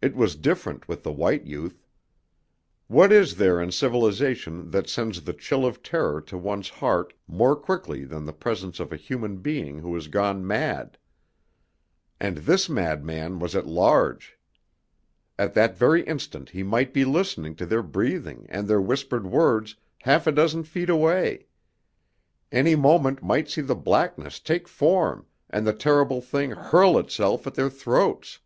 [0.00, 1.84] It was different with the white youth.
[2.86, 7.56] What is there in civilization that sends the chill of terror to one's heart more
[7.56, 10.98] quickly than the presence of a human being who has gone mad?
[12.20, 14.38] And this madman was at large!
[15.36, 19.74] At that very instant he might be listening to their breathing and their whispered words
[20.02, 21.46] half a dozen feet away;
[22.52, 27.54] any moment might see the blackness take form and the terrible thing hurl itself at
[27.56, 28.38] their throats.